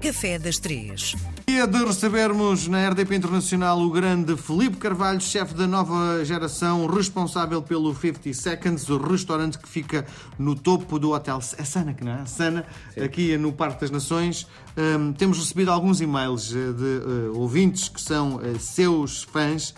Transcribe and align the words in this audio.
Café 0.00 0.38
das 0.38 0.58
Três. 0.58 1.14
Dia 1.46 1.66
de 1.66 1.84
recebermos 1.84 2.66
na 2.66 2.88
RDP 2.88 3.16
Internacional 3.16 3.78
o 3.78 3.90
grande 3.90 4.34
Felipe 4.34 4.78
Carvalho, 4.78 5.20
chefe 5.20 5.52
da 5.52 5.66
nova 5.66 6.24
geração, 6.24 6.86
responsável 6.86 7.60
pelo 7.60 7.94
50 7.94 8.32
Seconds, 8.32 8.88
o 8.88 8.96
restaurante 8.96 9.58
que 9.58 9.68
fica 9.68 10.06
no 10.38 10.54
topo 10.54 10.98
do 10.98 11.10
hotel 11.10 11.38
é 11.58 11.64
Sana, 11.64 11.92
que 11.92 12.02
não 12.02 12.12
é? 12.12 12.24
Sana, 12.24 12.64
aqui 12.96 13.36
no 13.36 13.52
Parque 13.52 13.82
das 13.82 13.90
Nações. 13.90 14.46
Hum, 14.74 15.12
temos 15.12 15.38
recebido 15.38 15.70
alguns 15.70 16.00
e-mails 16.00 16.50
eh, 16.50 16.72
de 16.72 17.28
uh, 17.32 17.38
ouvintes 17.38 17.90
que 17.90 18.00
são 18.00 18.36
uh, 18.36 18.58
seus 18.58 19.24
fãs 19.24 19.70
uh, 19.70 19.74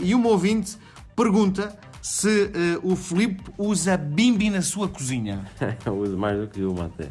e 0.00 0.14
uma 0.14 0.30
ouvinte 0.30 0.78
pergunta 1.14 1.78
se 2.00 2.50
o 2.82 2.96
Felipe 2.96 3.44
usa 3.56 3.96
bimbi 3.96 4.50
na 4.50 4.62
sua 4.62 4.88
cozinha. 4.88 5.48
uso 5.86 6.16
mais 6.16 6.40
do 6.40 6.48
que 6.48 6.62
uma 6.64 6.86
até. 6.86 7.10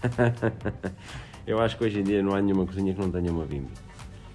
Eu 1.50 1.58
acho 1.58 1.76
que 1.76 1.82
hoje 1.82 1.98
em 1.98 2.04
dia 2.04 2.22
não 2.22 2.32
há 2.32 2.40
nenhuma 2.40 2.64
cozinha 2.64 2.94
que 2.94 3.00
não 3.00 3.10
tenha 3.10 3.32
uma 3.32 3.44
bimbi. 3.44 3.72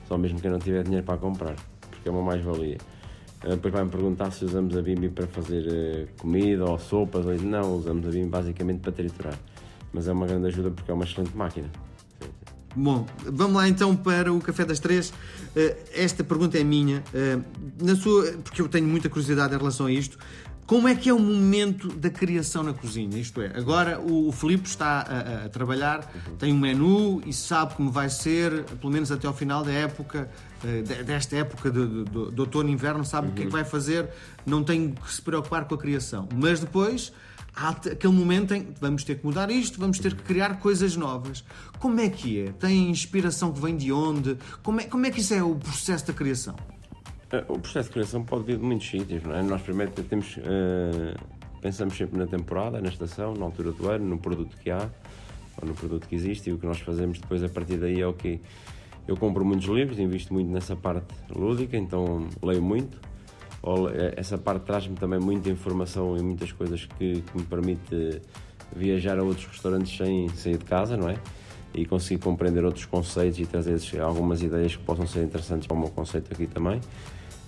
Só 0.06 0.18
mesmo 0.18 0.38
quem 0.42 0.52
não 0.52 0.60
tiver 0.60 0.84
dinheiro 0.84 1.06
para 1.06 1.18
comprar, 1.18 1.56
porque 1.90 2.10
é 2.10 2.12
uma 2.12 2.22
mais-valia. 2.22 2.78
Ah, 3.42 3.52
depois 3.52 3.74
vai-me 3.74 3.90
perguntar 3.90 4.32
se 4.32 4.44
usamos 4.44 4.76
a 4.76 4.82
bimbi 4.82 5.08
para 5.08 5.26
fazer 5.26 5.66
uh, 5.66 6.22
comida 6.22 6.66
ou 6.66 6.78
sopas. 6.78 7.42
Não, 7.42 7.78
usamos 7.78 8.06
a 8.06 8.10
bimbi 8.10 8.28
basicamente 8.28 8.82
para 8.82 8.92
triturar. 8.92 9.40
Mas 9.94 10.10
é 10.10 10.12
uma 10.12 10.28
grande 10.28 10.48
ajuda 10.48 10.72
porque 10.72 10.92
é 10.92 10.94
uma 10.94 11.06
excelente 11.06 11.34
máquina. 11.38 11.72
Bom, 12.76 13.06
vamos 13.24 13.56
lá 13.56 13.70
então 13.70 13.96
para 13.96 14.34
o 14.34 14.42
Café 14.42 14.66
das 14.66 14.80
Três. 14.80 15.12
Uh, 15.12 15.74
esta 15.94 16.22
pergunta 16.22 16.60
é 16.60 16.66
minha, 16.66 17.02
na 17.82 17.96
sua, 17.96 18.34
porque 18.44 18.62
eu 18.62 18.68
tenho 18.68 18.90
muita 18.90 19.08
curiosidade 19.08 19.56
em 19.56 19.58
relação 19.58 19.86
a 19.86 19.92
isto. 19.92 20.18
Como 20.66 20.88
é 20.88 20.96
que 20.96 21.10
é 21.10 21.14
o 21.14 21.20
momento 21.20 21.90
da 21.90 22.10
criação 22.10 22.64
na 22.64 22.74
cozinha? 22.74 23.20
Isto 23.20 23.40
é, 23.40 23.52
agora 23.56 24.00
o 24.00 24.32
Filipe 24.32 24.68
está 24.68 25.02
a, 25.02 25.46
a 25.46 25.50
trabalhar, 25.50 26.00
uhum. 26.00 26.36
tem 26.38 26.52
um 26.52 26.58
menu 26.58 27.22
e 27.24 27.32
sabe 27.32 27.76
como 27.76 27.92
vai 27.92 28.10
ser, 28.10 28.64
pelo 28.64 28.92
menos 28.92 29.12
até 29.12 29.28
ao 29.28 29.34
final 29.34 29.64
da 29.64 29.72
época, 29.72 30.28
eh, 30.64 30.82
desta 31.04 31.36
época 31.36 31.70
de, 31.70 32.04
de, 32.06 32.32
de 32.32 32.42
outono 32.42 32.68
e 32.68 32.72
inverno, 32.72 33.06
sabe 33.06 33.28
uhum. 33.28 33.34
o 33.34 33.36
que 33.36 33.44
é 33.44 33.46
que 33.46 33.52
vai 33.52 33.64
fazer, 33.64 34.10
não 34.44 34.64
tem 34.64 34.92
que 34.92 35.14
se 35.14 35.22
preocupar 35.22 35.66
com 35.66 35.76
a 35.76 35.78
criação. 35.78 36.28
Mas 36.34 36.60
depois 36.60 37.14
há 37.56 37.70
aquele 37.70 38.14
momento 38.14 38.56
em 38.56 38.64
que 38.64 38.82
vamos 38.82 39.04
ter 39.04 39.20
que 39.20 39.26
mudar 39.26 39.52
isto, 39.52 39.80
vamos 39.80 40.00
ter 40.00 40.16
que 40.16 40.24
criar 40.24 40.58
coisas 40.60 40.96
novas. 40.96 41.44
Como 41.78 42.00
é 42.00 42.10
que 42.10 42.40
é? 42.42 42.52
Tem 42.54 42.90
inspiração 42.90 43.54
que 43.54 43.62
vem 43.62 43.78
de 43.78 43.92
onde? 43.92 44.36
Como 44.64 44.82
é, 44.82 44.86
como 44.86 45.06
é 45.06 45.12
que 45.12 45.20
isso 45.22 45.36
é 45.36 45.44
o 45.44 45.54
processo 45.54 46.08
da 46.08 46.14
criação? 46.14 46.56
Eh, 47.36 47.46
o 47.50 47.60
processo 47.60 47.90
de 47.90 47.94
criação 47.94 48.24
pode 48.24 48.46
vir 48.46 48.58
de 48.58 48.64
muitos 48.64 48.90
sítios, 48.90 49.24
não 49.24 49.36
é? 49.36 49.42
Nós 49.42 49.62
primeiro 49.62 49.92
temos, 49.92 50.38
uh, 50.38 51.16
pensamos 51.62 51.96
sempre 51.96 52.18
na 52.18 52.26
temporada, 52.26 52.80
na 52.80 52.90
estação, 52.90 53.34
na 53.34 53.46
altura 53.46 53.72
do 53.72 53.90
ano, 53.90 54.06
no 54.06 54.18
produto 54.18 54.56
que 54.58 54.72
há, 54.72 54.90
ou 55.62 55.68
no 55.68 55.74
produto 55.74 56.08
que 56.08 56.16
existe, 56.16 56.50
e 56.50 56.54
o 56.54 56.58
que 56.58 56.66
nós 56.66 56.80
fazemos 56.80 57.20
depois 57.20 57.44
a 57.44 57.50
partir 57.50 57.78
daí 57.78 58.00
é 58.00 58.08
o 58.08 58.14
que 58.14 58.40
eu 59.08 59.18
compro 59.18 59.44
muitos 59.44 59.68
livros, 59.68 60.00
invisto 60.00 60.34
muito 60.34 60.50
nessa 60.50 60.76
parte 60.76 61.14
lúdica, 61.30 61.78
então 61.78 62.28
leio 62.42 62.62
muito. 62.62 63.00
Eh, 63.94 64.14
essa 64.18 64.38
parte 64.38 64.64
traz-me 64.64 64.96
também 64.96 65.20
muita 65.20 65.50
informação 65.50 66.16
e 66.18 66.22
muitas 66.22 66.52
coisas 66.52 66.86
que, 66.86 67.22
que, 67.22 67.38
me 67.38 67.44
permite 67.44 68.22
viajar 68.76 69.20
a 69.20 69.24
outros 69.24 69.46
restaurantes 69.48 69.96
sem 69.98 70.30
sair 70.30 70.58
de 70.58 70.66
casa, 70.66 70.96
não 70.96 71.10
é? 71.10 71.18
E 71.74 71.86
conseguir 71.86 72.22
compreender 72.22 72.64
outros 72.64 72.86
conceitos 72.86 73.40
e 73.40 73.46
trazer 73.46 73.78
algumas 74.00 74.42
ideias 74.42 74.76
que 74.76 74.84
possam 74.84 75.06
ser 75.06 75.24
interessantes 75.24 75.68
para 75.68 75.76
o 75.76 75.80
meu 75.80 75.90
conceito 75.90 76.32
aqui 76.32 76.48
também. 76.48 76.80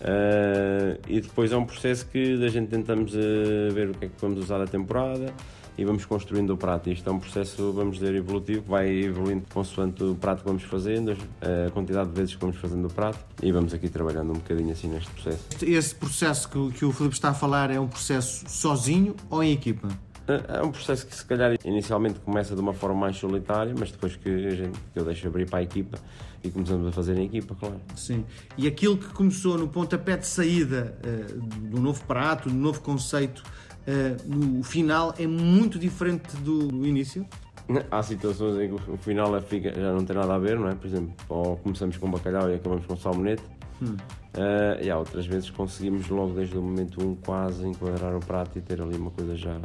Uh, 0.02 1.00
e 1.08 1.20
depois 1.20 1.52
é 1.52 1.58
um 1.58 1.66
processo 1.66 2.06
que 2.08 2.44
a 2.44 2.50
gente 2.50 2.70
tentamos 2.70 3.14
uh, 3.14 3.74
ver 3.74 3.90
o 3.90 3.94
que 3.94 4.06
é 4.06 4.08
que 4.08 4.16
vamos 4.22 4.40
usar 4.40 4.60
da 4.60 4.68
temporada 4.68 5.34
e 5.78 5.86
vamos 5.86 6.06
construindo 6.06 6.52
o 6.52 6.58
prato. 6.58 6.90
Isto 6.90 7.10
é 7.10 7.14
um 7.14 7.20
processo, 7.20 7.72
vamos 7.72 8.00
dizer, 8.00 8.16
evolutivo, 8.16 8.64
que 8.64 8.70
vai 8.70 8.90
evoluindo 8.90 9.46
consoante 9.54 10.04
o 10.04 10.16
prato 10.16 10.40
que 10.40 10.48
vamos 10.48 10.64
fazendo, 10.64 11.16
a 11.40 11.70
quantidade 11.72 12.10
de 12.10 12.16
vezes 12.16 12.34
que 12.34 12.42
vamos 12.42 12.58
fazendo 12.58 12.88
o 12.88 12.90
prato 12.92 13.20
e 13.44 13.52
vamos 13.52 13.74
aqui 13.74 13.88
trabalhando 13.88 14.32
um 14.32 14.38
bocadinho 14.38 14.72
assim 14.72 14.88
neste 14.88 15.10
processo. 15.12 15.46
Esse 15.62 15.94
processo 15.94 16.50
que, 16.50 16.80
que 16.80 16.86
o 16.86 16.92
Filipe 16.92 17.14
está 17.14 17.30
a 17.30 17.34
falar 17.34 17.70
é 17.70 17.80
um 17.80 17.88
processo 17.88 18.44
sozinho 18.48 19.16
ou 19.30 19.44
em 19.44 19.52
equipa? 19.52 19.88
É, 20.28 20.58
é 20.58 20.62
um 20.62 20.72
processo 20.72 21.08
que 21.08 21.16
se 21.16 21.26
calhar 21.26 21.56
inicialmente 21.64 22.20
começa 22.20 22.54
de 22.54 22.60
uma 22.60 22.74
forma 22.74 23.00
mais 23.00 23.16
solitária, 23.16 23.74
mas 23.78 23.92
depois 23.92 24.16
que, 24.18 24.30
a 24.30 24.56
gente, 24.56 24.78
que 24.94 25.00
eu 25.00 25.06
deixo 25.06 25.26
abrir 25.28 25.50
para 25.50 25.60
a 25.60 25.64
equipa 25.64 25.98
e 26.44 26.52
começamos 26.52 26.86
a 26.88 26.92
fazer 26.92 27.18
em 27.18 27.26
equipa, 27.26 27.56
claro. 27.56 27.80
Sim. 27.96 28.26
E 28.58 28.68
aquilo 28.68 28.98
que 28.98 29.08
começou 29.14 29.58
no 29.58 29.70
pontapé 29.70 30.18
de 30.18 30.28
saída 30.28 30.98
uh, 31.04 31.40
do 31.70 31.80
novo 31.80 32.04
prato, 32.06 32.50
do 32.50 32.56
novo 32.56 32.82
conceito, 32.82 33.42
uh, 33.88 34.28
no 34.30 34.64
final 34.64 35.14
é 35.18 35.26
muito 35.26 35.80
diferente 35.80 36.36
do, 36.38 36.68
do, 36.68 36.86
início? 36.86 37.26
Há 37.90 38.04
situações 38.04 38.60
em 38.60 38.76
que 38.76 38.92
o 38.92 38.98
final 38.98 39.36
é, 39.36 39.42
fica, 39.42 39.74
já 39.74 39.94
não 39.94 40.04
tem 40.04 40.16
nada 40.16 40.36
a 40.36 40.40
ver, 40.40 40.60
não 40.60 40.68
é? 40.68 40.76
Por 40.76 40.88
exemplo, 40.88 41.14
ou 41.30 41.58
começamos 41.58 41.96
com 41.98 42.12
bacalhau 42.12 42.50
e 42.50 42.56
acabamos 42.56 42.86
com 42.86 42.98
salmonete. 42.98 43.44
Hum. 43.82 43.96
Uh, 44.36 44.84
e 44.84 44.90
há 44.90 44.98
outras 44.98 45.26
vezes 45.26 45.50
conseguimos 45.50 46.10
logo 46.10 46.34
desde 46.34 46.58
o 46.58 46.62
momento 46.62 47.04
1 47.04 47.10
um, 47.10 47.16
quase 47.16 47.68
enquadrar 47.68 48.16
o 48.16 48.20
prato 48.20 48.58
e 48.58 48.62
ter 48.62 48.82
ali 48.82 48.96
uma 48.96 49.12
coisa 49.12 49.36
já 49.36 49.60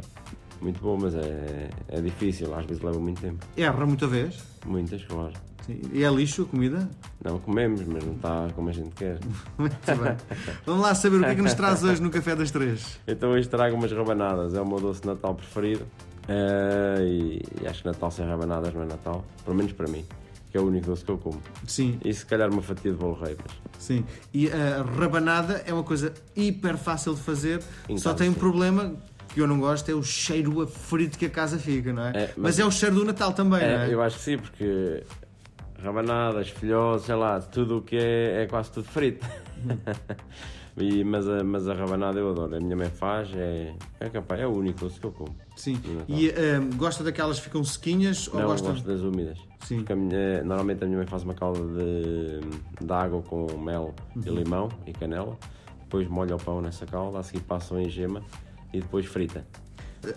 muito 0.61 0.81
bom, 0.81 0.97
mas 0.99 1.15
é, 1.15 1.69
é 1.89 2.01
difícil, 2.01 2.53
às 2.53 2.65
vezes 2.65 2.81
leva 2.81 2.99
muito 2.99 3.21
tempo. 3.21 3.45
Erra 3.57 3.85
muita 3.85 4.07
vez? 4.07 4.43
Muitas, 4.65 5.03
claro. 5.03 5.33
Sim. 5.65 5.79
E 5.93 6.03
é 6.03 6.09
lixo 6.09 6.43
a 6.43 6.45
comida? 6.45 6.89
Não, 7.23 7.39
comemos, 7.39 7.81
mas 7.85 8.03
não 8.03 8.13
está 8.13 8.49
como 8.53 8.69
a 8.69 8.73
gente 8.73 8.89
quer. 8.95 9.17
muito 9.57 9.75
bem. 9.85 10.17
Vamos 10.65 10.81
lá 10.81 10.93
saber 10.93 11.17
o 11.17 11.19
que 11.21 11.25
é 11.25 11.35
que 11.35 11.41
nos 11.41 11.53
traz 11.53 11.83
hoje 11.83 12.01
no 12.01 12.09
Café 12.09 12.35
das 12.35 12.51
Três. 12.51 12.99
Então 13.07 13.31
hoje 13.31 13.47
trago 13.47 13.75
umas 13.75 13.91
rabanadas, 13.91 14.53
é 14.53 14.61
o 14.61 14.65
meu 14.65 14.79
doce 14.79 15.01
de 15.01 15.07
Natal 15.07 15.33
preferido. 15.35 15.85
Uh, 16.23 17.01
e, 17.01 17.41
e, 17.61 17.67
acho 17.67 17.81
que 17.81 17.87
Natal 17.87 18.09
sem 18.11 18.25
rabanadas 18.25 18.73
não 18.73 18.83
é 18.83 18.85
Natal, 18.85 19.25
pelo 19.43 19.57
menos 19.57 19.73
para 19.73 19.87
mim, 19.87 20.05
que 20.49 20.57
é 20.57 20.61
o 20.61 20.67
único 20.67 20.87
doce 20.87 21.03
que 21.03 21.11
eu 21.11 21.17
como. 21.17 21.41
Sim. 21.65 21.97
E 22.03 22.13
se 22.13 22.25
calhar 22.25 22.49
uma 22.49 22.61
fatia 22.61 22.91
de 22.91 22.97
bolo 22.97 23.15
rei. 23.21 23.37
Mas... 23.41 23.57
Sim. 23.77 24.05
E 24.33 24.49
a 24.49 24.83
rabanada 24.83 25.63
é 25.65 25.73
uma 25.73 25.83
coisa 25.83 26.13
hiper 26.35 26.77
fácil 26.77 27.13
de 27.13 27.21
fazer, 27.21 27.61
em 27.87 27.97
só 27.97 28.13
tem 28.13 28.29
um 28.29 28.33
problema 28.33 28.95
que 29.33 29.41
eu 29.41 29.47
não 29.47 29.59
gosto 29.59 29.89
é 29.89 29.93
o 29.93 30.03
cheiro 30.03 30.61
a 30.61 30.67
frito 30.67 31.17
que 31.17 31.25
a 31.25 31.29
casa 31.29 31.57
fica, 31.57 31.91
não 31.91 32.03
é? 32.05 32.09
é 32.09 32.27
mas, 32.27 32.37
mas, 32.37 32.59
é 32.59 32.65
o 32.65 32.71
cheiro 32.71 32.95
do 32.95 33.05
Natal 33.05 33.33
também, 33.33 33.61
é, 33.61 33.77
não 33.77 33.83
é? 33.83 33.93
Eu 33.93 34.01
acho 34.01 34.17
que 34.17 34.23
sim, 34.23 34.37
porque 34.37 35.03
rabanadas, 35.81 36.49
filhoses, 36.49 37.05
sei 37.05 37.15
lá, 37.15 37.39
tudo 37.41 37.79
o 37.79 37.81
que 37.81 37.97
é, 37.97 38.43
é 38.43 38.47
quase 38.47 38.71
tudo 38.71 38.87
frito. 38.87 39.25
e, 40.77 41.03
mas, 41.03 41.27
a, 41.27 41.43
mas 41.43 41.67
a 41.67 41.73
rabanada 41.73 42.19
eu 42.19 42.29
adoro, 42.29 42.55
a 42.55 42.59
minha 42.59 42.75
mãe 42.75 42.89
faz, 42.89 43.29
é, 43.35 43.73
é, 43.99 44.09
capaz, 44.09 44.39
é 44.39 44.47
o 44.47 44.51
único 44.51 44.79
doce 44.79 44.99
que 44.99 45.05
eu 45.07 45.11
como. 45.11 45.35
Sim, 45.55 45.79
e 46.07 46.29
um, 46.29 46.77
gosta 46.77 47.03
daquelas 47.03 47.39
que 47.39 47.45
ficam 47.45 47.63
sequinhas? 47.63 48.27
Ou 48.27 48.39
não, 48.39 48.47
gosta... 48.47 48.69
gosto 48.69 48.87
das 48.87 49.01
úmidas. 49.01 49.39
Sim. 49.61 49.77
Porque 49.77 49.93
a 49.93 49.95
minha, 49.95 50.43
normalmente 50.43 50.83
a 50.83 50.85
minha 50.85 50.99
mãe 50.99 51.07
faz 51.07 51.23
uma 51.23 51.33
calda 51.33 51.59
de, 51.59 52.85
de 52.85 52.93
água 52.93 53.21
com 53.23 53.57
mel 53.57 53.95
uhum. 54.15 54.21
e 54.25 54.29
limão 54.29 54.69
e 54.85 54.93
canela, 54.93 55.37
depois 55.81 56.07
molha 56.07 56.35
o 56.35 56.39
pão 56.39 56.61
nessa 56.61 56.85
calda, 56.85 57.19
a 57.19 57.23
seguir 57.23 57.41
passam 57.41 57.79
em 57.79 57.89
gema 57.89 58.21
e 58.73 58.81
depois 58.81 59.05
frita. 59.05 59.45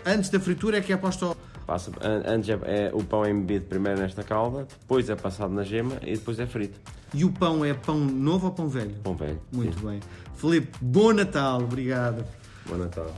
Antes 0.04 0.30
da 0.30 0.40
fritura 0.40 0.78
é 0.78 0.80
que 0.80 0.92
é 0.92 0.96
posto 0.96 1.36
Passa, 1.66 1.90
antes 2.00 2.48
é, 2.48 2.52
é, 2.64 2.90
o 2.94 3.02
pão 3.02 3.24
é 3.24 3.30
embebido 3.30 3.64
primeiro 3.66 4.00
nesta 4.00 4.22
calda, 4.22 4.68
depois 4.80 5.10
é 5.10 5.16
passado 5.16 5.52
na 5.52 5.64
gema 5.64 5.96
e 6.02 6.12
depois 6.12 6.38
é 6.38 6.46
frito. 6.46 6.78
E 7.12 7.24
o 7.24 7.32
pão 7.32 7.64
é 7.64 7.74
pão 7.74 7.98
novo 7.98 8.46
ou 8.46 8.52
pão 8.52 8.68
velho? 8.68 8.94
Pão 9.02 9.16
velho. 9.16 9.40
Muito 9.52 9.76
sim. 9.80 9.86
bem. 9.86 10.00
Felipe, 10.36 10.68
bom 10.80 11.12
Natal, 11.12 11.60
obrigado. 11.60 12.24
Bom 12.66 12.76
Natal. 12.76 13.12